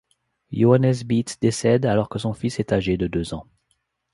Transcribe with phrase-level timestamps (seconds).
[0.51, 3.45] Johannes Beetz décède alors que son fils est âgé de deux ans.